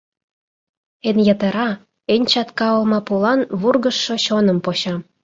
Эн 1.07 1.17
йытыра, 1.27 1.69
эн 2.13 2.21
чатка 2.31 2.67
олмапулан 2.77 3.39
Вургыжшо 3.59 4.15
чоным 4.25 4.57
почам. 4.65 4.99